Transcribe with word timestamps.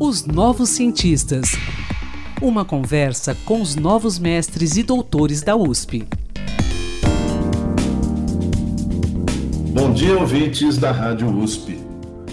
Os 0.00 0.26
Novos 0.26 0.70
Cientistas. 0.70 1.52
Uma 2.40 2.64
conversa 2.64 3.36
com 3.44 3.62
os 3.62 3.76
novos 3.76 4.18
mestres 4.18 4.76
e 4.76 4.82
doutores 4.82 5.40
da 5.40 5.54
USP. 5.54 6.04
Bom 9.72 9.92
dia, 9.92 10.18
ouvintes 10.18 10.78
da 10.78 10.90
Rádio 10.90 11.28
USP. 11.28 11.78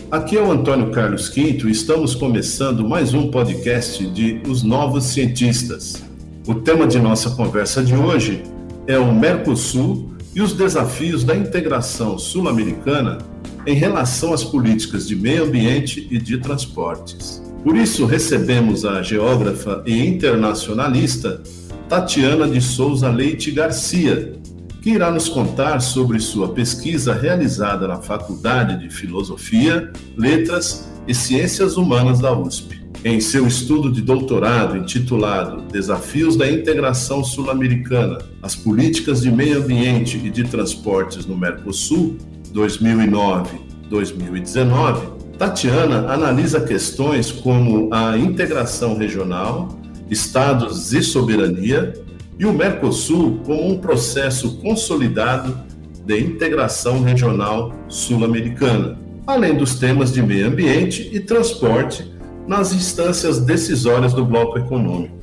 Aqui 0.10 0.36
é 0.36 0.42
o 0.42 0.52
Antônio 0.52 0.90
Carlos 0.92 1.30
Quinto 1.30 1.70
e 1.70 1.72
estamos 1.72 2.16
começando 2.16 2.88
mais 2.88 3.14
um 3.14 3.30
podcast 3.30 4.04
de 4.08 4.42
Os 4.48 4.64
Novos 4.64 5.04
Cientistas. 5.04 6.04
O 6.48 6.56
tema 6.56 6.88
de 6.88 6.98
nossa 6.98 7.30
conversa 7.32 7.84
de 7.84 7.94
hoje 7.94 8.44
é 8.88 8.98
o 8.98 9.14
Mercosul 9.14 10.14
e 10.34 10.42
os 10.42 10.54
desafios 10.54 11.24
da 11.24 11.36
integração 11.36 12.18
sul-americana 12.18 13.29
em 13.66 13.74
relação 13.74 14.34
às 14.34 14.44
políticas 14.44 15.08
de 15.08 15.16
meio 15.16 15.46
ambiente 15.46 16.08
e 16.10 16.18
de 16.18 16.38
transportes. 16.38 17.42
Por 17.64 17.76
isso, 17.76 18.06
recebemos 18.06 18.86
a 18.86 19.02
geógrafa 19.02 19.84
e 19.86 20.06
internacionalista 20.06 21.42
Tatiana 21.90 22.48
de 22.48 22.62
Souza 22.62 23.10
Leite 23.10 23.52
Garcia, 23.52 24.34
que 24.82 24.92
irá 24.92 25.12
nos 25.12 25.28
contar 25.28 25.82
sobre 25.82 26.20
sua 26.20 26.54
pesquisa 26.54 27.14
realizada 27.14 27.88
na 27.88 27.98
Faculdade 27.98 28.80
de 28.80 28.90
Filosofia, 28.94 29.92
Letras 30.16 30.90
e 31.08 31.14
Ciências 31.14 31.76
Humanas 31.76 32.20
da 32.20 32.32
USP. 32.32 32.80
Em 33.04 33.20
seu 33.20 33.48
estudo 33.48 33.92
de 33.92 34.02
doutorado 34.02 34.78
intitulado 34.78 35.62
Desafios 35.72 36.36
da 36.36 36.50
Integração 36.50 37.24
Sul-Americana, 37.24 38.20
as 38.42 38.56
Políticas 38.56 39.22
de 39.22 39.32
Meio 39.32 39.64
Ambiente 39.64 40.18
e 40.18 40.30
de 40.30 40.44
Transportes 40.44 41.26
no 41.26 41.38
Mercosul, 41.38 42.18
2009-2019, 42.54 45.20
Tatiana 45.38 46.12
analisa 46.12 46.60
questões 46.60 47.32
como 47.32 47.88
a 47.94 48.18
integração 48.18 48.98
regional, 48.98 49.70
estados 50.10 50.92
e 50.92 51.02
soberania, 51.02 51.94
e 52.38 52.46
o 52.46 52.54
Mercosul 52.54 53.40
como 53.46 53.70
um 53.70 53.78
processo 53.78 54.58
consolidado 54.58 55.58
de 56.06 56.20
integração 56.20 57.02
regional 57.02 57.74
sul-americana, 57.88 59.00
além 59.28 59.56
dos 59.56 59.76
temas 59.76 60.12
de 60.12 60.22
meio 60.22 60.48
ambiente 60.48 61.10
e 61.14 61.20
transporte 61.20 62.12
nas 62.48 62.74
instâncias 62.74 63.40
decisórias 63.40 64.14
do 64.14 64.26
bloco 64.26 64.58
econômico. 64.58 65.20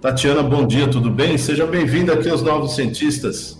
Tatiana, 0.00 0.42
bom 0.42 0.66
dia, 0.66 0.86
tudo 0.86 1.10
bem? 1.10 1.36
Seja 1.36 1.66
bem-vinda 1.66 2.12
aqui 2.12 2.30
aos 2.30 2.40
Novos 2.40 2.76
Cientistas. 2.76 3.58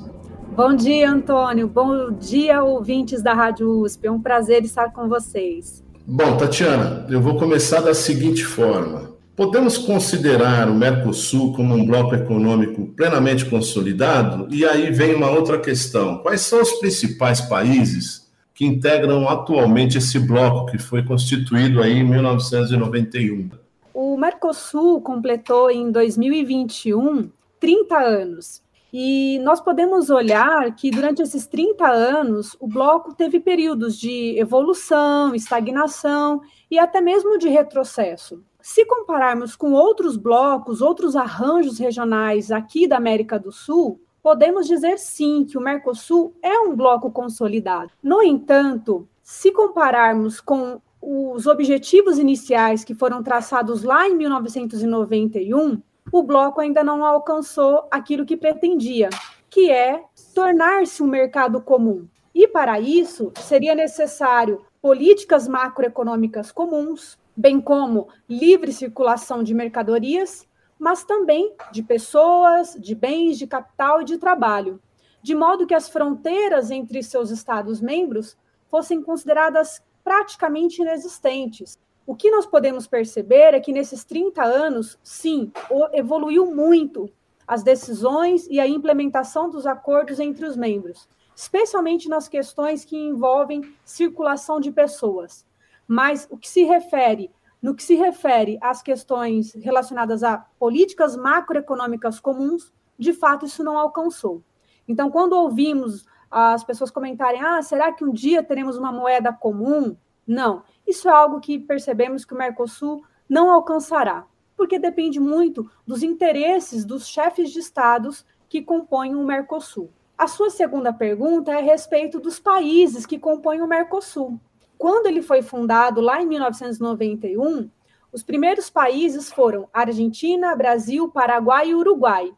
Bom 0.58 0.74
dia, 0.74 1.08
Antônio. 1.08 1.68
Bom 1.68 2.10
dia, 2.10 2.64
ouvintes 2.64 3.22
da 3.22 3.32
Rádio 3.32 3.70
USP. 3.80 4.08
É 4.08 4.10
um 4.10 4.20
prazer 4.20 4.64
estar 4.64 4.92
com 4.92 5.08
vocês. 5.08 5.84
Bom, 6.04 6.36
Tatiana, 6.36 7.06
eu 7.08 7.20
vou 7.20 7.36
começar 7.36 7.80
da 7.80 7.94
seguinte 7.94 8.44
forma. 8.44 9.12
Podemos 9.36 9.78
considerar 9.78 10.68
o 10.68 10.74
Mercosul 10.74 11.52
como 11.52 11.74
um 11.74 11.86
bloco 11.86 12.12
econômico 12.16 12.88
plenamente 12.88 13.46
consolidado? 13.46 14.48
E 14.50 14.64
aí 14.64 14.90
vem 14.90 15.14
uma 15.14 15.30
outra 15.30 15.60
questão: 15.60 16.18
quais 16.18 16.40
são 16.40 16.60
os 16.60 16.72
principais 16.80 17.40
países 17.40 18.28
que 18.52 18.66
integram 18.66 19.28
atualmente 19.28 19.98
esse 19.98 20.18
bloco 20.18 20.72
que 20.72 20.78
foi 20.78 21.04
constituído 21.04 21.80
aí 21.80 21.98
em 21.98 22.04
1991? 22.04 23.48
O 23.94 24.16
Mercosul 24.16 25.00
completou 25.02 25.70
em 25.70 25.92
2021 25.92 27.30
30 27.60 27.96
anos 27.96 28.67
e 28.92 29.38
nós 29.40 29.60
podemos 29.60 30.10
olhar 30.10 30.74
que 30.74 30.90
durante 30.90 31.22
esses 31.22 31.46
30 31.46 31.86
anos 31.86 32.56
o 32.58 32.66
bloco 32.66 33.14
teve 33.14 33.38
períodos 33.38 33.98
de 33.98 34.38
evolução, 34.38 35.34
estagnação 35.34 36.40
e 36.70 36.78
até 36.78 37.00
mesmo 37.00 37.38
de 37.38 37.48
retrocesso. 37.48 38.42
Se 38.60 38.84
compararmos 38.84 39.54
com 39.54 39.72
outros 39.72 40.16
blocos, 40.16 40.80
outros 40.80 41.16
arranjos 41.16 41.78
regionais 41.78 42.50
aqui 42.50 42.86
da 42.86 42.96
América 42.96 43.38
do 43.38 43.52
Sul, 43.52 44.00
podemos 44.22 44.66
dizer 44.66 44.98
sim 44.98 45.44
que 45.44 45.56
o 45.56 45.60
Mercosul 45.60 46.34
é 46.42 46.58
um 46.58 46.74
bloco 46.74 47.10
consolidado. 47.10 47.90
No 48.02 48.22
entanto, 48.22 49.08
se 49.22 49.52
compararmos 49.52 50.40
com 50.40 50.80
os 51.00 51.46
objetivos 51.46 52.18
iniciais 52.18 52.84
que 52.84 52.94
foram 52.94 53.22
traçados 53.22 53.82
lá 53.82 54.08
em 54.08 54.16
1991, 54.16 55.80
o 56.12 56.22
bloco 56.22 56.60
ainda 56.60 56.82
não 56.82 57.04
alcançou 57.04 57.86
aquilo 57.90 58.24
que 58.24 58.36
pretendia, 58.36 59.10
que 59.50 59.70
é 59.70 60.04
tornar-se 60.34 61.02
um 61.02 61.06
mercado 61.06 61.60
comum. 61.60 62.06
E 62.34 62.46
para 62.46 62.78
isso, 62.78 63.32
seria 63.36 63.74
necessário 63.74 64.64
políticas 64.80 65.48
macroeconômicas 65.48 66.52
comuns, 66.52 67.18
bem 67.36 67.60
como 67.60 68.08
livre 68.28 68.72
circulação 68.72 69.42
de 69.42 69.54
mercadorias, 69.54 70.46
mas 70.78 71.04
também 71.04 71.54
de 71.72 71.82
pessoas, 71.82 72.76
de 72.78 72.94
bens, 72.94 73.38
de 73.38 73.46
capital 73.46 74.02
e 74.02 74.04
de 74.04 74.18
trabalho, 74.18 74.80
de 75.22 75.34
modo 75.34 75.66
que 75.66 75.74
as 75.74 75.88
fronteiras 75.88 76.70
entre 76.70 77.02
seus 77.02 77.30
Estados-membros 77.30 78.36
fossem 78.70 79.02
consideradas 79.02 79.82
praticamente 80.04 80.80
inexistentes, 80.80 81.78
o 82.08 82.16
que 82.16 82.30
nós 82.30 82.46
podemos 82.46 82.86
perceber 82.86 83.52
é 83.52 83.60
que 83.60 83.70
nesses 83.70 84.02
30 84.02 84.42
anos, 84.42 84.98
sim, 85.02 85.52
evoluiu 85.92 86.46
muito 86.46 87.12
as 87.46 87.62
decisões 87.62 88.46
e 88.46 88.58
a 88.58 88.66
implementação 88.66 89.50
dos 89.50 89.66
acordos 89.66 90.18
entre 90.18 90.46
os 90.46 90.56
membros, 90.56 91.06
especialmente 91.36 92.08
nas 92.08 92.26
questões 92.26 92.82
que 92.82 92.96
envolvem 92.96 93.60
circulação 93.84 94.58
de 94.58 94.72
pessoas. 94.72 95.44
Mas 95.86 96.26
o 96.30 96.38
que 96.38 96.48
se 96.48 96.64
refere, 96.64 97.30
no 97.60 97.74
que 97.74 97.82
se 97.82 97.94
refere 97.94 98.56
às 98.62 98.80
questões 98.80 99.52
relacionadas 99.52 100.22
a 100.22 100.38
políticas 100.58 101.14
macroeconômicas 101.14 102.18
comuns, 102.18 102.72
de 102.98 103.12
fato 103.12 103.44
isso 103.44 103.62
não 103.62 103.76
alcançou. 103.76 104.42
Então, 104.88 105.10
quando 105.10 105.34
ouvimos 105.34 106.06
as 106.30 106.64
pessoas 106.64 106.90
comentarem: 106.90 107.42
"Ah, 107.42 107.60
será 107.60 107.92
que 107.92 108.02
um 108.02 108.14
dia 108.14 108.42
teremos 108.42 108.78
uma 108.78 108.90
moeda 108.90 109.30
comum?" 109.30 109.94
Não. 110.28 110.62
Isso 110.88 111.06
é 111.06 111.12
algo 111.12 111.38
que 111.38 111.58
percebemos 111.58 112.24
que 112.24 112.32
o 112.32 112.36
Mercosul 112.38 113.04
não 113.28 113.50
alcançará, 113.50 114.24
porque 114.56 114.78
depende 114.78 115.20
muito 115.20 115.70
dos 115.86 116.02
interesses 116.02 116.82
dos 116.82 117.06
chefes 117.06 117.50
de 117.50 117.58
estados 117.58 118.24
que 118.48 118.62
compõem 118.62 119.14
o 119.14 119.22
Mercosul. 119.22 119.90
A 120.16 120.26
sua 120.26 120.48
segunda 120.48 120.90
pergunta 120.90 121.52
é 121.52 121.58
a 121.58 121.62
respeito 121.62 122.18
dos 122.18 122.40
países 122.40 123.04
que 123.04 123.18
compõem 123.18 123.60
o 123.60 123.66
Mercosul. 123.66 124.40
Quando 124.78 125.08
ele 125.08 125.20
foi 125.20 125.42
fundado 125.42 126.00
lá 126.00 126.22
em 126.22 126.26
1991, 126.26 127.68
os 128.10 128.22
primeiros 128.22 128.70
países 128.70 129.30
foram 129.30 129.68
Argentina, 129.74 130.56
Brasil, 130.56 131.06
Paraguai 131.10 131.68
e 131.68 131.74
Uruguai. 131.74 132.32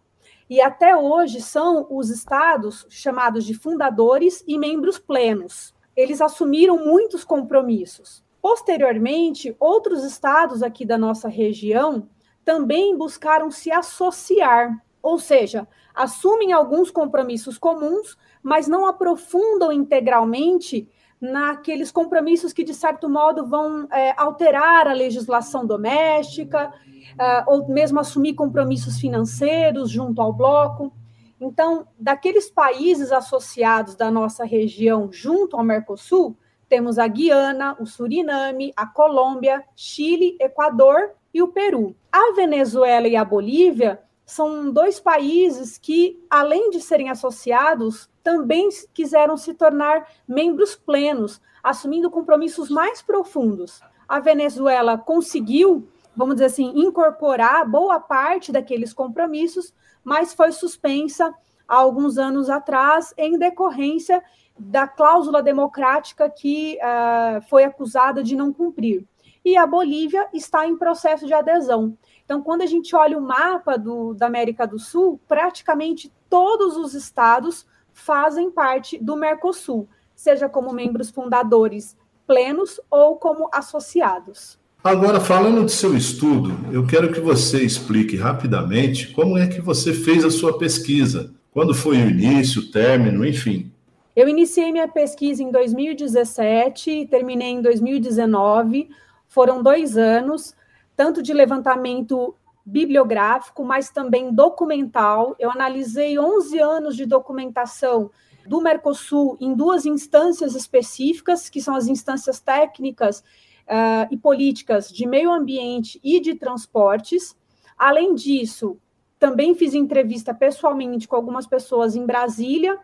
E 0.48 0.60
até 0.60 0.96
hoje 0.96 1.40
são 1.40 1.86
os 1.88 2.10
estados 2.10 2.84
chamados 2.90 3.44
de 3.44 3.54
fundadores 3.54 4.42
e 4.44 4.58
membros 4.58 4.98
plenos. 4.98 5.72
Eles 5.94 6.20
assumiram 6.20 6.84
muitos 6.84 7.22
compromissos. 7.22 8.28
Posteriormente, 8.40 9.54
outros 9.60 10.02
estados 10.04 10.62
aqui 10.62 10.84
da 10.84 10.96
nossa 10.96 11.28
região 11.28 12.08
também 12.44 12.96
buscaram 12.96 13.50
se 13.50 13.70
associar, 13.70 14.82
ou 15.02 15.18
seja, 15.18 15.68
assumem 15.94 16.52
alguns 16.52 16.90
compromissos 16.90 17.58
comuns, 17.58 18.16
mas 18.42 18.66
não 18.66 18.86
aprofundam 18.86 19.70
integralmente 19.70 20.88
naqueles 21.20 21.92
compromissos 21.92 22.52
que, 22.52 22.64
de 22.64 22.72
certo 22.72 23.08
modo, 23.08 23.46
vão 23.46 23.86
é, 23.92 24.14
alterar 24.16 24.88
a 24.88 24.94
legislação 24.94 25.66
doméstica, 25.66 26.72
é, 27.18 27.44
ou 27.46 27.68
mesmo 27.68 28.00
assumir 28.00 28.34
compromissos 28.34 28.98
financeiros 28.98 29.90
junto 29.90 30.22
ao 30.22 30.32
bloco. 30.32 30.92
Então, 31.38 31.86
daqueles 31.98 32.50
países 32.50 33.12
associados 33.12 33.94
da 33.94 34.10
nossa 34.10 34.44
região 34.44 35.10
junto 35.12 35.56
ao 35.56 35.64
Mercosul, 35.64 36.36
temos 36.70 37.00
a 37.00 37.08
Guiana, 37.08 37.76
o 37.80 37.84
Suriname, 37.84 38.72
a 38.76 38.86
Colômbia, 38.86 39.64
Chile, 39.74 40.36
Equador 40.40 41.10
e 41.34 41.42
o 41.42 41.48
Peru. 41.48 41.96
A 42.12 42.32
Venezuela 42.34 43.08
e 43.08 43.16
a 43.16 43.24
Bolívia 43.24 44.00
são 44.24 44.70
dois 44.70 45.00
países 45.00 45.76
que, 45.76 46.24
além 46.30 46.70
de 46.70 46.80
serem 46.80 47.10
associados, 47.10 48.08
também 48.22 48.68
quiseram 48.94 49.36
se 49.36 49.52
tornar 49.52 50.06
membros 50.28 50.76
plenos, 50.76 51.42
assumindo 51.60 52.08
compromissos 52.08 52.70
mais 52.70 53.02
profundos. 53.02 53.80
A 54.08 54.20
Venezuela 54.20 54.96
conseguiu, 54.96 55.88
vamos 56.14 56.36
dizer 56.36 56.46
assim, 56.46 56.72
incorporar 56.76 57.68
boa 57.68 57.98
parte 57.98 58.52
daqueles 58.52 58.92
compromissos, 58.92 59.74
mas 60.04 60.32
foi 60.32 60.52
suspensa 60.52 61.34
há 61.66 61.74
alguns 61.74 62.16
anos 62.16 62.48
atrás 62.48 63.12
em 63.18 63.36
decorrência 63.36 64.22
da 64.60 64.86
cláusula 64.86 65.42
democrática 65.42 66.28
que 66.28 66.76
uh, 66.76 67.40
foi 67.48 67.64
acusada 67.64 68.22
de 68.22 68.36
não 68.36 68.52
cumprir. 68.52 69.06
E 69.42 69.56
a 69.56 69.66
Bolívia 69.66 70.28
está 70.34 70.66
em 70.66 70.76
processo 70.76 71.26
de 71.26 71.32
adesão. 71.32 71.96
Então, 72.24 72.42
quando 72.42 72.60
a 72.60 72.66
gente 72.66 72.94
olha 72.94 73.16
o 73.16 73.22
mapa 73.22 73.78
do, 73.78 74.12
da 74.12 74.26
América 74.26 74.66
do 74.66 74.78
Sul, 74.78 75.18
praticamente 75.26 76.12
todos 76.28 76.76
os 76.76 76.94
estados 76.94 77.66
fazem 77.92 78.50
parte 78.50 78.98
do 79.02 79.16
Mercosul, 79.16 79.88
seja 80.14 80.48
como 80.48 80.72
membros 80.72 81.10
fundadores 81.10 81.96
plenos 82.26 82.78
ou 82.90 83.16
como 83.16 83.48
associados. 83.52 84.58
Agora, 84.84 85.20
falando 85.20 85.62
do 85.62 85.68
seu 85.68 85.96
estudo, 85.96 86.56
eu 86.72 86.86
quero 86.86 87.12
que 87.12 87.20
você 87.20 87.62
explique 87.62 88.16
rapidamente 88.16 89.08
como 89.08 89.36
é 89.36 89.46
que 89.46 89.60
você 89.60 89.92
fez 89.92 90.24
a 90.24 90.30
sua 90.30 90.56
pesquisa. 90.56 91.34
Quando 91.50 91.74
foi 91.74 91.96
o 91.96 92.08
início, 92.08 92.62
o 92.62 92.70
término, 92.70 93.26
enfim. 93.26 93.72
Eu 94.14 94.28
iniciei 94.28 94.72
minha 94.72 94.88
pesquisa 94.88 95.42
em 95.42 95.50
2017, 95.50 97.06
terminei 97.10 97.50
em 97.50 97.62
2019. 97.62 98.90
Foram 99.28 99.62
dois 99.62 99.96
anos, 99.96 100.56
tanto 100.96 101.22
de 101.22 101.32
levantamento 101.32 102.34
bibliográfico, 102.64 103.64
mas 103.64 103.90
também 103.90 104.32
documental. 104.32 105.36
Eu 105.38 105.50
analisei 105.50 106.18
11 106.18 106.58
anos 106.58 106.96
de 106.96 107.06
documentação 107.06 108.10
do 108.46 108.60
Mercosul 108.60 109.36
em 109.40 109.54
duas 109.54 109.86
instâncias 109.86 110.54
específicas, 110.54 111.48
que 111.48 111.60
são 111.60 111.74
as 111.74 111.86
instâncias 111.86 112.40
técnicas 112.40 113.20
uh, 113.20 114.08
e 114.10 114.16
políticas 114.16 114.88
de 114.90 115.06
meio 115.06 115.30
ambiente 115.30 116.00
e 116.02 116.20
de 116.20 116.34
transportes. 116.34 117.36
Além 117.78 118.14
disso, 118.14 118.76
também 119.18 119.54
fiz 119.54 119.74
entrevista 119.74 120.34
pessoalmente 120.34 121.06
com 121.06 121.14
algumas 121.14 121.46
pessoas 121.46 121.94
em 121.94 122.04
Brasília, 122.04 122.78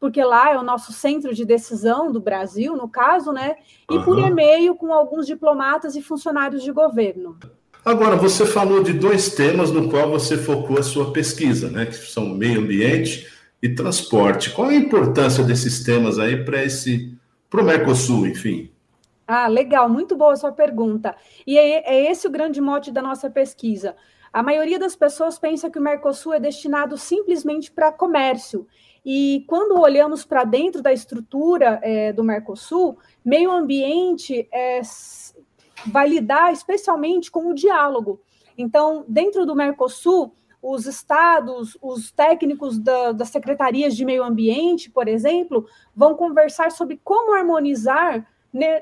porque 0.00 0.22
lá 0.22 0.52
é 0.52 0.58
o 0.58 0.62
nosso 0.62 0.92
centro 0.92 1.34
de 1.34 1.44
decisão 1.44 2.10
do 2.12 2.20
Brasil, 2.20 2.76
no 2.76 2.88
caso, 2.88 3.32
né? 3.32 3.56
E 3.90 3.96
uhum. 3.96 4.04
por 4.04 4.18
e-mail 4.18 4.74
com 4.74 4.92
alguns 4.92 5.26
diplomatas 5.26 5.96
e 5.96 6.02
funcionários 6.02 6.62
de 6.62 6.72
governo. 6.72 7.36
Agora, 7.84 8.16
você 8.16 8.44
falou 8.44 8.82
de 8.82 8.92
dois 8.92 9.34
temas 9.34 9.70
no 9.70 9.88
qual 9.88 10.10
você 10.10 10.36
focou 10.36 10.78
a 10.78 10.82
sua 10.82 11.12
pesquisa, 11.12 11.70
né? 11.70 11.86
Que 11.86 11.94
são 11.94 12.26
meio 12.26 12.60
ambiente 12.60 13.26
e 13.62 13.68
transporte. 13.68 14.50
Qual 14.50 14.68
a 14.68 14.74
importância 14.74 15.42
desses 15.42 15.82
temas 15.82 16.18
aí 16.18 16.44
para 16.44 16.64
esse 16.64 17.16
para 17.50 17.62
o 17.62 17.64
Mercosul, 17.64 18.26
enfim? 18.26 18.70
Ah, 19.26 19.46
legal, 19.46 19.88
muito 19.88 20.16
boa 20.16 20.32
a 20.32 20.36
sua 20.36 20.52
pergunta. 20.52 21.14
E 21.46 21.58
é, 21.58 21.82
é 21.86 22.10
esse 22.10 22.26
o 22.26 22.30
grande 22.30 22.60
mote 22.60 22.90
da 22.90 23.02
nossa 23.02 23.28
pesquisa. 23.28 23.96
A 24.38 24.42
maioria 24.44 24.78
das 24.78 24.94
pessoas 24.94 25.36
pensa 25.36 25.68
que 25.68 25.80
o 25.80 25.82
Mercosul 25.82 26.32
é 26.32 26.38
destinado 26.38 26.96
simplesmente 26.96 27.72
para 27.72 27.90
comércio. 27.90 28.68
E 29.04 29.44
quando 29.48 29.80
olhamos 29.80 30.24
para 30.24 30.44
dentro 30.44 30.80
da 30.80 30.92
estrutura 30.92 31.80
é, 31.82 32.12
do 32.12 32.22
Mercosul, 32.22 32.96
meio 33.24 33.50
ambiente 33.50 34.48
é, 34.52 34.80
vai 35.88 36.08
lidar 36.08 36.52
especialmente 36.52 37.32
com 37.32 37.50
o 37.50 37.52
diálogo. 37.52 38.20
Então, 38.56 39.04
dentro 39.08 39.44
do 39.44 39.56
Mercosul, 39.56 40.32
os 40.62 40.86
estados, 40.86 41.76
os 41.82 42.12
técnicos 42.12 42.78
da, 42.78 43.10
das 43.10 43.30
secretarias 43.30 43.96
de 43.96 44.04
meio 44.04 44.22
ambiente, 44.22 44.88
por 44.88 45.08
exemplo, 45.08 45.66
vão 45.96 46.14
conversar 46.14 46.70
sobre 46.70 47.00
como 47.02 47.34
harmonizar 47.34 48.24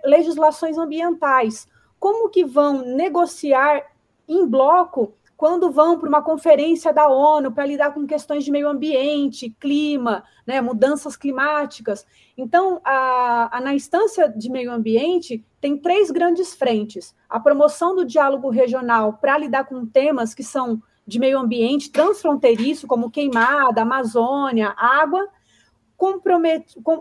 legislações 0.04 0.76
ambientais, 0.76 1.66
como 1.98 2.28
que 2.28 2.44
vão 2.44 2.84
negociar 2.84 3.86
em 4.28 4.46
bloco 4.46 5.14
quando 5.36 5.70
vão 5.70 5.98
para 5.98 6.08
uma 6.08 6.22
conferência 6.22 6.92
da 6.92 7.08
ONU 7.08 7.52
para 7.52 7.66
lidar 7.66 7.92
com 7.92 8.06
questões 8.06 8.44
de 8.44 8.50
meio 8.50 8.68
ambiente, 8.68 9.54
clima, 9.60 10.24
né, 10.46 10.60
mudanças 10.60 11.14
climáticas. 11.14 12.06
Então, 12.38 12.80
a, 12.82 13.58
a, 13.58 13.60
na 13.60 13.74
instância 13.74 14.28
de 14.28 14.50
meio 14.50 14.72
ambiente, 14.72 15.44
tem 15.60 15.76
três 15.76 16.10
grandes 16.10 16.54
frentes: 16.54 17.14
a 17.28 17.38
promoção 17.38 17.94
do 17.94 18.04
diálogo 18.04 18.48
regional 18.48 19.14
para 19.14 19.36
lidar 19.36 19.64
com 19.64 19.84
temas 19.84 20.34
que 20.34 20.42
são 20.42 20.80
de 21.06 21.18
meio 21.18 21.38
ambiente 21.38 21.90
transfronteiriço, 21.90 22.86
como 22.86 23.10
queimada, 23.10 23.82
Amazônia, 23.82 24.74
água, 24.76 25.28
com, 25.96 26.18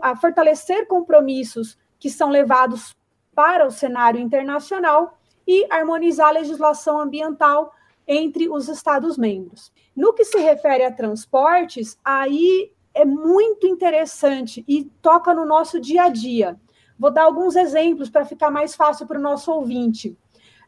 a 0.02 0.14
fortalecer 0.14 0.86
compromissos 0.86 1.76
que 1.98 2.10
são 2.10 2.30
levados 2.30 2.94
para 3.34 3.66
o 3.66 3.70
cenário 3.70 4.20
internacional 4.20 5.18
e 5.46 5.66
harmonizar 5.70 6.28
a 6.28 6.32
legislação 6.32 7.00
ambiental 7.00 7.72
entre 8.06 8.48
os 8.48 8.68
Estados-membros. 8.68 9.72
No 9.94 10.12
que 10.12 10.24
se 10.24 10.38
refere 10.38 10.84
a 10.84 10.92
transportes, 10.92 11.98
aí 12.04 12.70
é 12.94 13.04
muito 13.04 13.66
interessante 13.66 14.64
e 14.66 14.84
toca 15.02 15.34
no 15.34 15.44
nosso 15.44 15.80
dia 15.80 16.04
a 16.04 16.08
dia. 16.08 16.58
Vou 16.98 17.10
dar 17.10 17.24
alguns 17.24 17.56
exemplos 17.56 18.08
para 18.08 18.24
ficar 18.24 18.50
mais 18.50 18.74
fácil 18.74 19.06
para 19.06 19.18
o 19.18 19.22
nosso 19.22 19.52
ouvinte. 19.52 20.16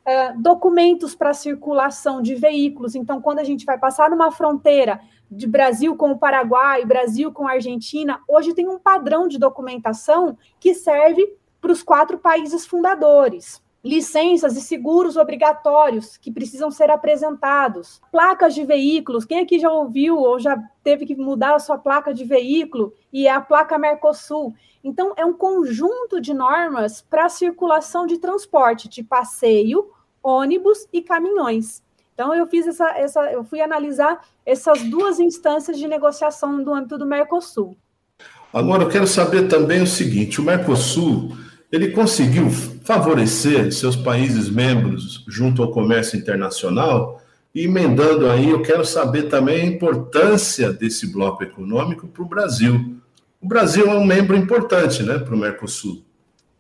Uh, 0.07 0.41
documentos 0.41 1.15
para 1.15 1.35
circulação 1.35 2.23
de 2.23 2.35
veículos. 2.35 2.95
Então, 2.95 3.21
quando 3.21 3.41
a 3.41 3.45
gente 3.45 3.65
vai 3.65 3.79
passar 3.79 4.11
numa 4.11 4.31
fronteira 4.31 5.01
de 5.31 5.47
Brasil 5.47 5.95
com 5.97 6.13
o 6.13 6.19
Paraguai, 6.19 6.85
Brasil 6.85 7.31
com 7.31 7.47
a 7.47 7.53
Argentina, 7.53 8.21
hoje 8.27 8.55
tem 8.55 8.69
um 8.69 8.79
padrão 8.79 9.29
de 9.29 9.39
documentação 9.39 10.37
que 10.59 10.75
serve 10.75 11.35
para 11.61 11.73
os 11.73 11.83
quatro 11.83 12.19
países 12.19 12.67
fundadores. 12.67 13.63
Licenças 13.85 14.57
e 14.57 14.61
seguros 14.61 15.17
obrigatórios 15.17 16.17
que 16.17 16.33
precisam 16.33 16.71
ser 16.71 16.91
apresentados. 16.91 18.01
Placas 18.11 18.55
de 18.55 18.65
veículos. 18.65 19.25
Quem 19.25 19.41
aqui 19.41 19.59
já 19.59 19.71
ouviu 19.71 20.17
ou 20.17 20.39
já 20.41 20.61
teve 20.83 21.07
que 21.07 21.15
mudar 21.15 21.55
a 21.55 21.59
sua 21.61 21.79
placa 21.79 22.13
de 22.13 22.25
veículo 22.25 22.93
e 23.13 23.29
é 23.29 23.31
a 23.31 23.41
placa 23.41 23.79
Mercosul? 23.79 24.53
Então, 24.83 25.13
é 25.17 25.25
um 25.25 25.33
conjunto 25.33 26.21
de 26.21 26.35
normas 26.35 27.01
para 27.01 27.29
circulação 27.29 28.07
de 28.07 28.19
transporte 28.19 28.89
de 28.89 29.03
passeio, 29.05 29.91
ônibus 30.23 30.87
e 30.93 31.01
caminhões. 31.01 31.83
Então, 32.15 32.35
eu 32.35 32.47
fiz 32.49 32.67
essa, 32.67 32.89
essa, 32.99 33.33
eu 33.33 33.45
fui 33.45 33.61
analisar 33.61 34.21
essas 34.45 34.83
duas 34.83 35.21
instâncias 35.21 35.79
de 35.79 35.87
negociação 35.87 36.63
do 36.65 36.75
âmbito 36.75 36.99
do 36.99 37.07
Mercosul. 37.07 37.77
Agora, 38.53 38.83
eu 38.83 38.89
quero 38.89 39.07
saber 39.07 39.47
também 39.47 39.83
o 39.83 39.87
seguinte: 39.87 40.41
o 40.41 40.45
Mercosul 40.45 41.37
ele 41.71 41.91
conseguiu 41.91 42.51
favorecer 42.51 43.73
seus 43.73 43.95
países 43.95 44.49
membros 44.49 45.25
junto 45.29 45.63
ao 45.63 45.71
comércio 45.71 46.19
internacional. 46.19 47.21
E 47.55 47.65
emendando 47.65 48.31
aí, 48.31 48.51
eu 48.51 48.63
quero 48.63 48.85
saber 48.85 49.25
também 49.25 49.61
a 49.61 49.67
importância 49.67 50.73
desse 50.73 51.13
bloco 51.13 51.43
econômico 51.43 52.07
para 52.09 52.23
o 52.23 52.29
Brasil. 52.29 52.97
O 53.41 53.47
Brasil 53.47 53.87
é 53.87 53.95
um 53.95 54.05
membro 54.05 54.37
importante 54.37 55.03
né, 55.03 55.19
para 55.19 55.35
o 55.35 55.39
Mercosul. 55.39 56.03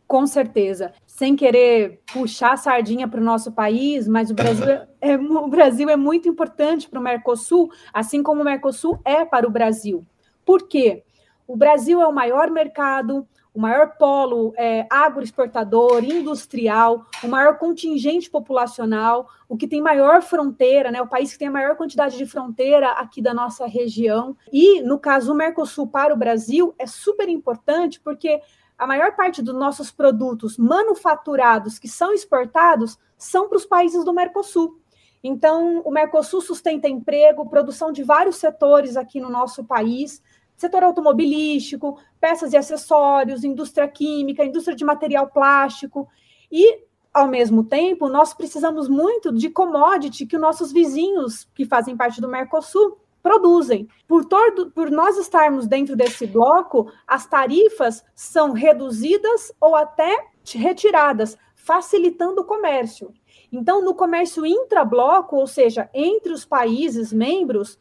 Com 0.07 0.27
certeza. 0.27 0.93
Sem 1.07 1.37
querer 1.37 2.01
puxar 2.13 2.53
a 2.53 2.57
sardinha 2.57 3.07
para 3.07 3.21
o 3.21 3.25
nosso 3.25 3.53
país, 3.53 4.09
mas 4.09 4.31
o 4.31 4.35
Brasil, 4.35 4.65
é, 5.01 5.17
o 5.17 5.49
Brasil 5.49 5.89
é 5.91 5.97
muito 5.97 6.29
importante 6.29 6.89
para 6.89 6.99
o 6.99 7.03
Mercosul, 7.03 7.71
assim 7.93 8.23
como 8.23 8.41
o 8.41 8.45
Mercosul 8.45 9.01
é 9.05 9.25
para 9.25 9.47
o 9.47 9.51
Brasil. 9.51 10.07
Por 10.47 10.67
quê? 10.67 11.03
O 11.47 11.57
Brasil 11.57 12.01
é 12.01 12.07
o 12.07 12.13
maior 12.13 12.51
mercado, 12.51 13.27
o 13.59 13.61
maior 13.61 13.97
polo 13.99 14.55
é, 14.57 14.87
agroexportador, 14.89 16.05
industrial, 16.05 17.05
o 17.25 17.27
maior 17.27 17.59
contingente 17.59 18.31
populacional, 18.31 19.29
o 19.49 19.57
que 19.57 19.67
tem 19.67 19.83
maior 19.83 20.23
fronteira, 20.23 20.93
né, 20.93 21.03
o 21.03 21.09
país 21.09 21.33
que 21.33 21.41
tem 21.41 21.49
a 21.49 21.51
maior 21.51 21.75
quantidade 21.75 22.17
de 22.17 22.25
fronteira 22.25 22.93
aqui 22.93 23.21
da 23.21 23.35
nossa 23.35 23.67
região. 23.67 24.37
E, 24.53 24.81
no 24.83 24.97
caso, 24.97 25.33
o 25.33 25.35
Mercosul 25.35 25.89
para 25.89 26.15
o 26.15 26.17
Brasil 26.17 26.73
é 26.79 26.87
super 26.87 27.29
importante 27.29 27.99
porque 27.99 28.41
a 28.79 28.87
maior 28.87 29.17
parte 29.17 29.43
dos 29.43 29.57
nossos 29.57 29.91
produtos 29.91 30.57
manufaturados 30.57 31.81
que 31.81 31.89
são 31.89 32.13
exportados 32.13 32.97
são 33.17 33.49
para 33.49 33.59
os 33.59 33.67
países 33.67 34.05
do 34.05 34.15
Mercosul. 34.15 34.79
Então, 35.21 35.83
o 35.85 35.91
Mercosul 35.91 36.41
sustenta 36.41 36.89
emprego, 36.89 37.51
produção 37.51 37.91
de 37.91 38.05
vários 38.05 38.37
setores 38.37 38.97
aqui 38.97 39.21
no 39.21 39.29
nosso 39.29 39.65
país, 39.65 40.23
setor 40.59 40.83
automobilístico, 40.83 41.99
peças 42.21 42.53
e 42.53 42.57
acessórios, 42.57 43.45
indústria 43.45 43.87
química, 43.87 44.45
indústria 44.45 44.77
de 44.77 44.85
material 44.85 45.29
plástico. 45.29 46.09
E, 46.51 46.81
ao 47.15 47.29
mesmo 47.29 47.63
tempo, 47.63 48.09
nós 48.09 48.35
precisamos 48.35 48.89
muito 48.89 49.33
de 49.33 49.49
commodity 49.49 50.27
que 50.27 50.35
os 50.35 50.43
nossos 50.43 50.73
vizinhos, 50.73 51.49
que 51.55 51.65
fazem 51.65 51.97
parte 51.97 52.21
do 52.21 52.29
Mercosul, 52.29 52.99
produzem. 53.23 53.89
Por, 54.07 54.25
todo, 54.25 54.73
por 54.73 54.91
nós 54.91 55.17
estarmos 55.17 55.69
dentro 55.69 55.95
desse 55.95 56.27
bloco, 56.27 56.91
as 57.07 57.25
tarifas 57.25 58.05
são 58.13 58.53
reduzidas 58.53 59.53
ou 59.61 59.77
até 59.77 60.27
retiradas, 60.45 61.39
facilitando 61.55 62.41
o 62.41 62.45
comércio. 62.45 63.13
Então, 63.53 63.81
no 63.81 63.95
comércio 63.95 64.45
intrabloco, 64.45 65.37
ou 65.37 65.47
seja, 65.47 65.89
entre 65.95 66.33
os 66.33 66.45
países 66.45 67.13
membros, 67.13 67.79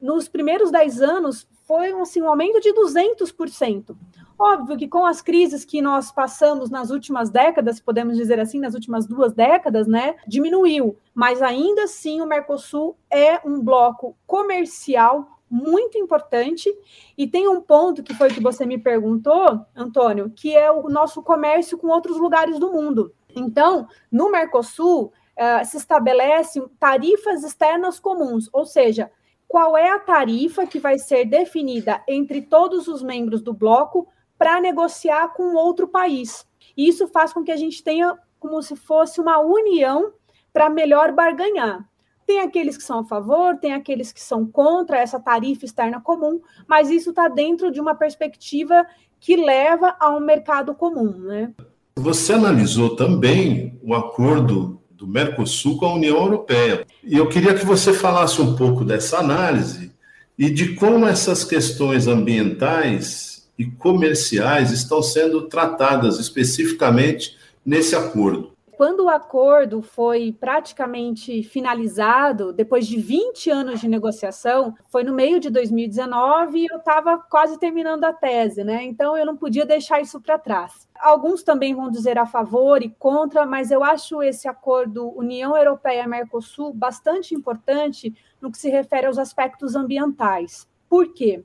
nos 0.00 0.28
primeiros 0.28 0.70
10 0.70 1.02
anos 1.02 1.48
foi 1.66 1.92
assim, 2.00 2.22
um 2.22 2.28
aumento 2.28 2.60
de 2.60 2.72
200%. 2.72 3.96
Óbvio 4.38 4.76
que 4.76 4.88
com 4.88 5.06
as 5.06 5.22
crises 5.22 5.64
que 5.64 5.80
nós 5.80 6.10
passamos 6.10 6.68
nas 6.68 6.90
últimas 6.90 7.30
décadas, 7.30 7.78
podemos 7.78 8.16
dizer 8.16 8.40
assim, 8.40 8.58
nas 8.58 8.74
últimas 8.74 9.06
duas 9.06 9.32
décadas, 9.32 9.86
né, 9.86 10.16
diminuiu. 10.26 10.96
Mas 11.14 11.40
ainda 11.40 11.84
assim 11.84 12.20
o 12.20 12.26
Mercosul 12.26 12.96
é 13.10 13.40
um 13.46 13.60
bloco 13.60 14.16
comercial 14.26 15.38
muito 15.48 15.98
importante 15.98 16.74
e 17.16 17.26
tem 17.26 17.46
um 17.46 17.60
ponto 17.60 18.02
que 18.02 18.14
foi 18.14 18.30
que 18.30 18.42
você 18.42 18.64
me 18.64 18.78
perguntou, 18.78 19.60
Antônio, 19.76 20.32
que 20.34 20.56
é 20.56 20.70
o 20.70 20.88
nosso 20.88 21.22
comércio 21.22 21.76
com 21.76 21.88
outros 21.88 22.16
lugares 22.18 22.58
do 22.58 22.72
mundo. 22.72 23.14
Então, 23.36 23.86
no 24.10 24.30
Mercosul 24.30 25.12
uh, 25.36 25.64
se 25.64 25.76
estabelecem 25.76 26.66
tarifas 26.80 27.44
externas 27.44 28.00
comuns, 28.00 28.48
ou 28.52 28.64
seja, 28.64 29.10
qual 29.52 29.76
é 29.76 29.90
a 29.90 29.98
tarifa 29.98 30.66
que 30.66 30.78
vai 30.78 30.98
ser 30.98 31.26
definida 31.26 32.02
entre 32.08 32.40
todos 32.40 32.88
os 32.88 33.02
membros 33.02 33.42
do 33.42 33.52
bloco 33.52 34.08
para 34.38 34.58
negociar 34.58 35.34
com 35.34 35.54
outro 35.54 35.86
país. 35.86 36.46
Isso 36.74 37.06
faz 37.06 37.34
com 37.34 37.44
que 37.44 37.52
a 37.52 37.56
gente 37.56 37.84
tenha 37.84 38.16
como 38.40 38.62
se 38.62 38.74
fosse 38.74 39.20
uma 39.20 39.38
união 39.40 40.14
para 40.54 40.70
melhor 40.70 41.12
barganhar. 41.12 41.86
Tem 42.26 42.40
aqueles 42.40 42.78
que 42.78 42.82
são 42.82 43.00
a 43.00 43.04
favor, 43.04 43.58
tem 43.58 43.74
aqueles 43.74 44.10
que 44.10 44.22
são 44.22 44.46
contra 44.46 44.96
essa 44.98 45.20
tarifa 45.20 45.66
externa 45.66 46.00
comum, 46.00 46.40
mas 46.66 46.88
isso 46.88 47.10
está 47.10 47.28
dentro 47.28 47.70
de 47.70 47.78
uma 47.78 47.94
perspectiva 47.94 48.86
que 49.20 49.36
leva 49.36 49.94
a 50.00 50.08
um 50.16 50.20
mercado 50.20 50.74
comum. 50.74 51.10
Né? 51.10 51.52
Você 51.96 52.32
analisou 52.32 52.96
também 52.96 53.78
o 53.82 53.94
acordo 53.94 54.81
do 54.96 55.06
Mercosul 55.06 55.78
com 55.78 55.86
a 55.86 55.94
União 55.94 56.16
Europeia. 56.16 56.86
E 57.02 57.16
eu 57.16 57.28
queria 57.28 57.54
que 57.54 57.64
você 57.64 57.92
falasse 57.92 58.40
um 58.40 58.54
pouco 58.54 58.84
dessa 58.84 59.18
análise 59.18 59.90
e 60.38 60.50
de 60.50 60.74
como 60.74 61.06
essas 61.06 61.44
questões 61.44 62.06
ambientais 62.06 63.48
e 63.58 63.66
comerciais 63.66 64.70
estão 64.70 65.02
sendo 65.02 65.42
tratadas 65.42 66.18
especificamente 66.18 67.36
nesse 67.64 67.94
acordo. 67.94 68.51
Quando 68.76 69.04
o 69.04 69.08
acordo 69.08 69.82
foi 69.82 70.32
praticamente 70.32 71.42
finalizado, 71.42 72.52
depois 72.52 72.86
de 72.86 72.98
20 72.98 73.50
anos 73.50 73.80
de 73.80 73.88
negociação, 73.88 74.74
foi 74.88 75.04
no 75.04 75.12
meio 75.12 75.38
de 75.38 75.50
2019 75.50 76.58
e 76.58 76.66
eu 76.70 76.78
estava 76.78 77.18
quase 77.18 77.58
terminando 77.58 78.04
a 78.04 78.12
tese, 78.12 78.64
né? 78.64 78.82
Então 78.84 79.16
eu 79.16 79.26
não 79.26 79.36
podia 79.36 79.66
deixar 79.66 80.00
isso 80.00 80.20
para 80.20 80.38
trás. 80.38 80.88
Alguns 80.98 81.42
também 81.42 81.74
vão 81.74 81.90
dizer 81.90 82.18
a 82.18 82.26
favor 82.26 82.82
e 82.82 82.88
contra, 82.88 83.44
mas 83.44 83.70
eu 83.70 83.84
acho 83.84 84.22
esse 84.22 84.48
acordo 84.48 85.12
União 85.16 85.56
Europeia-Mercosul 85.56 86.72
bastante 86.72 87.34
importante 87.34 88.14
no 88.40 88.50
que 88.50 88.58
se 88.58 88.70
refere 88.70 89.06
aos 89.06 89.18
aspectos 89.18 89.74
ambientais. 89.76 90.66
Por 90.88 91.12
quê? 91.12 91.44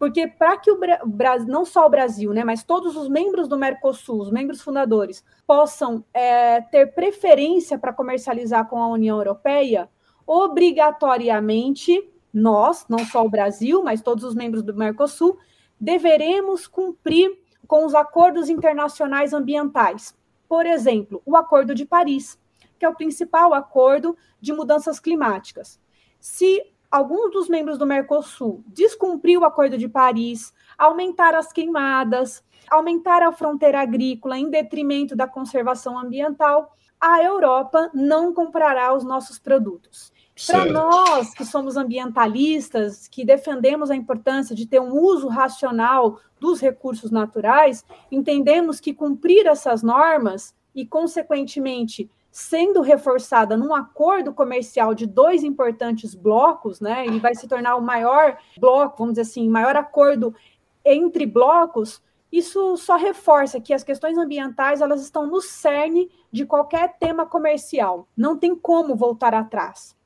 Porque 0.00 0.26
para 0.26 0.56
que 0.56 0.70
o 0.70 0.80
Brasil, 1.04 1.46
não 1.46 1.62
só 1.66 1.84
o 1.84 1.90
Brasil, 1.90 2.32
né, 2.32 2.42
mas 2.42 2.64
todos 2.64 2.96
os 2.96 3.06
membros 3.06 3.46
do 3.46 3.58
Mercosul, 3.58 4.18
os 4.22 4.30
membros 4.30 4.62
fundadores, 4.62 5.22
possam 5.46 6.02
é, 6.14 6.62
ter 6.62 6.94
preferência 6.94 7.78
para 7.78 7.92
comercializar 7.92 8.66
com 8.66 8.82
a 8.82 8.88
União 8.88 9.18
Europeia, 9.18 9.90
obrigatoriamente 10.26 12.10
nós, 12.32 12.86
não 12.88 13.00
só 13.00 13.22
o 13.26 13.28
Brasil, 13.28 13.82
mas 13.82 14.00
todos 14.00 14.24
os 14.24 14.34
membros 14.34 14.62
do 14.62 14.74
Mercosul, 14.74 15.36
deveremos 15.78 16.66
cumprir 16.66 17.38
com 17.66 17.84
os 17.84 17.94
acordos 17.94 18.48
internacionais 18.48 19.34
ambientais. 19.34 20.16
Por 20.48 20.64
exemplo, 20.64 21.20
o 21.26 21.36
Acordo 21.36 21.74
de 21.74 21.84
Paris, 21.84 22.40
que 22.78 22.86
é 22.86 22.88
o 22.88 22.96
principal 22.96 23.52
acordo 23.52 24.16
de 24.40 24.54
mudanças 24.54 24.98
climáticas. 24.98 25.78
Se 26.18 26.64
alguns 26.90 27.30
dos 27.30 27.48
membros 27.48 27.78
do 27.78 27.86
Mercosul 27.86 28.64
descumprir 28.66 29.38
o 29.38 29.44
Acordo 29.44 29.78
de 29.78 29.88
Paris, 29.88 30.52
aumentar 30.76 31.34
as 31.34 31.52
queimadas, 31.52 32.42
aumentar 32.68 33.22
a 33.22 33.32
fronteira 33.32 33.80
agrícola 33.80 34.38
em 34.38 34.50
detrimento 34.50 35.14
da 35.14 35.26
conservação 35.26 35.98
ambiental, 35.98 36.74
a 37.00 37.22
Europa 37.22 37.90
não 37.94 38.34
comprará 38.34 38.94
os 38.94 39.04
nossos 39.04 39.38
produtos. 39.38 40.12
Para 40.46 40.66
nós 40.66 41.34
que 41.34 41.44
somos 41.44 41.76
ambientalistas, 41.76 43.06
que 43.08 43.24
defendemos 43.24 43.90
a 43.90 43.96
importância 43.96 44.54
de 44.54 44.66
ter 44.66 44.80
um 44.80 44.92
uso 44.92 45.28
racional 45.28 46.18
dos 46.38 46.60
recursos 46.60 47.10
naturais, 47.10 47.84
entendemos 48.10 48.80
que 48.80 48.94
cumprir 48.94 49.46
essas 49.46 49.82
normas 49.82 50.54
e, 50.74 50.86
consequentemente, 50.86 52.10
sendo 52.30 52.80
reforçada 52.80 53.56
num 53.56 53.74
acordo 53.74 54.32
comercial 54.32 54.94
de 54.94 55.06
dois 55.06 55.42
importantes 55.42 56.14
blocos, 56.14 56.80
né? 56.80 57.06
E 57.06 57.18
vai 57.18 57.34
se 57.34 57.48
tornar 57.48 57.76
o 57.76 57.82
maior 57.82 58.38
bloco, 58.58 58.98
vamos 58.98 59.14
dizer 59.14 59.22
assim, 59.22 59.48
maior 59.48 59.76
acordo 59.76 60.34
entre 60.84 61.26
blocos. 61.26 62.02
Isso 62.30 62.76
só 62.76 62.96
reforça 62.96 63.60
que 63.60 63.74
as 63.74 63.82
questões 63.82 64.16
ambientais 64.16 64.80
elas 64.80 65.02
estão 65.02 65.26
no 65.26 65.40
cerne 65.40 66.08
de 66.30 66.46
qualquer 66.46 66.96
tema 66.98 67.26
comercial. 67.26 68.06
Não 68.16 68.36
tem 68.36 68.54
como 68.54 68.94
voltar 68.94 69.34
atrás. 69.34 69.96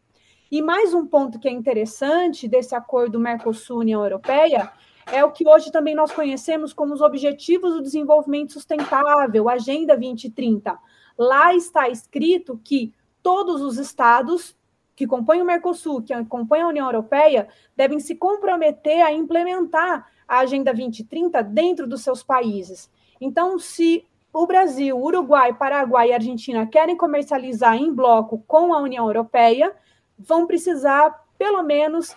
E 0.51 0.63
mais 0.63 0.95
um 0.95 1.07
ponto 1.07 1.39
que 1.39 1.49
é 1.49 1.51
interessante 1.51 2.49
desse 2.49 2.75
acordo 2.75 3.21
Mercosul-União 3.21 4.03
Europeia 4.03 4.73
é 5.07 5.23
o 5.23 5.33
que 5.33 5.47
hoje 5.47 5.71
também 5.71 5.95
nós 5.95 6.13
conhecemos 6.13 6.73
como 6.73 6.95
os 6.95 7.03
Objetivos 7.03 7.75
do 7.75 7.83
Desenvolvimento 7.83 8.55
Sustentável, 8.55 9.49
Agenda 9.51 9.95
2030 9.95 10.79
Lá 11.17 11.55
está 11.55 11.89
escrito 11.89 12.61
que 12.63 12.93
todos 13.23 13.63
os 13.63 13.79
estados 13.79 14.57
que 14.97 15.07
compõem 15.07 15.43
o 15.43 15.45
Mercosul, 15.45 16.03
que 16.03 16.13
compõem 16.27 16.63
a 16.63 16.69
União 16.69 16.87
Europeia, 16.87 17.49
devem 17.77 17.99
se 17.99 18.15
comprometer 18.15 19.03
a 19.03 19.13
implementar 19.13 20.07
a 20.27 20.39
Agenda 20.39 20.73
2030 20.73 21.43
dentro 21.43 21.87
dos 21.87 22.03
seus 22.03 22.23
países. 22.23 22.91
Então, 23.21 23.59
se 23.59 24.07
o 24.33 24.47
Brasil, 24.47 24.97
Uruguai, 24.99 25.55
Paraguai 25.55 26.11
e 26.11 26.13
Argentina 26.13 26.67
querem 26.67 26.97
comercializar 26.97 27.77
em 27.77 27.93
bloco 27.93 28.43
com 28.47 28.73
a 28.73 28.81
União 28.81 29.07
Europeia, 29.07 29.75
vão 30.19 30.47
precisar, 30.47 31.25
pelo 31.39 31.63
menos, 31.63 32.17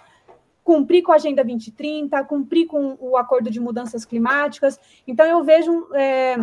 cumprir 0.64 1.02
com 1.02 1.12
a 1.12 1.16
Agenda 1.16 1.44
2030, 1.44 2.24
cumprir 2.26 2.68
com 2.68 2.98
o 3.00 3.18
Acordo 3.18 3.50
de 3.50 3.60
Mudanças 3.60 4.06
Climáticas. 4.06 4.80
Então, 5.08 5.26
eu 5.26 5.44
vejo. 5.44 5.88
É, 5.94 6.38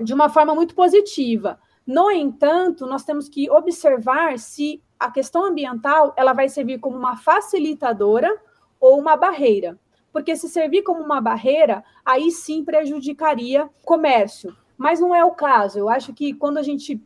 de 0.00 0.14
uma 0.14 0.28
forma 0.28 0.54
muito 0.54 0.74
positiva. 0.74 1.58
No 1.86 2.10
entanto, 2.10 2.86
nós 2.86 3.04
temos 3.04 3.28
que 3.28 3.50
observar 3.50 4.38
se 4.38 4.82
a 4.98 5.10
questão 5.10 5.44
ambiental 5.44 6.12
ela 6.16 6.32
vai 6.32 6.48
servir 6.48 6.78
como 6.78 6.96
uma 6.96 7.16
facilitadora 7.16 8.34
ou 8.80 8.98
uma 8.98 9.16
barreira. 9.16 9.78
Porque 10.12 10.34
se 10.34 10.48
servir 10.48 10.82
como 10.82 11.02
uma 11.02 11.20
barreira, 11.20 11.84
aí 12.04 12.30
sim 12.30 12.64
prejudicaria 12.64 13.66
o 13.66 13.84
comércio. 13.84 14.56
Mas 14.76 14.98
não 15.00 15.14
é 15.14 15.24
o 15.24 15.32
caso. 15.32 15.78
Eu 15.78 15.88
acho 15.88 16.12
que 16.12 16.32
quando 16.34 16.58
a 16.58 16.62
gente 16.62 17.00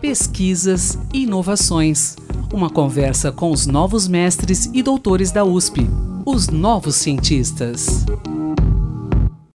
Pesquisas 0.00 0.98
e 1.12 1.24
inovações. 1.24 2.16
Uma 2.50 2.70
conversa 2.70 3.30
com 3.30 3.50
os 3.50 3.66
novos 3.66 4.08
mestres 4.08 4.70
e 4.72 4.82
doutores 4.82 5.30
da 5.30 5.44
USP, 5.44 5.86
os 6.24 6.48
novos 6.48 6.96
cientistas. 6.96 8.06